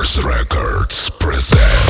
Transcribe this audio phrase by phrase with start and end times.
[0.00, 1.89] Records presents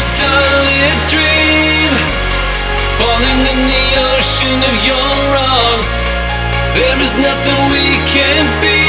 [0.00, 1.92] starlit dream.
[2.98, 3.86] Falling in the
[4.16, 6.00] ocean of your arms.
[6.74, 8.80] There is nothing we can't be.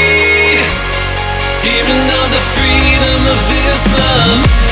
[2.54, 4.71] Freedom of this love.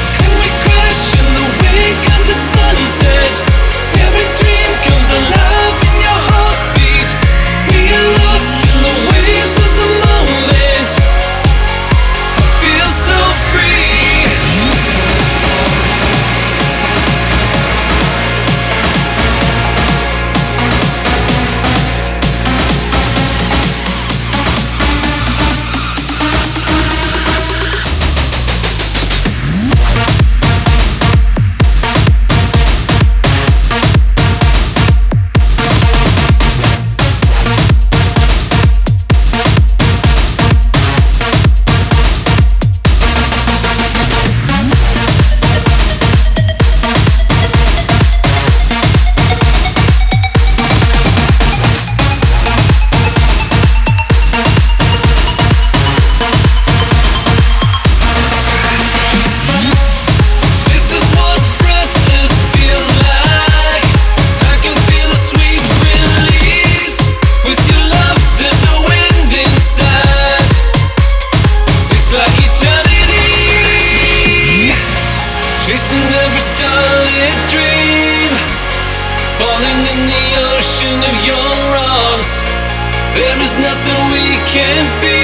[83.21, 85.21] There is nothing we can't be,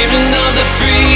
[0.00, 1.15] even on the free.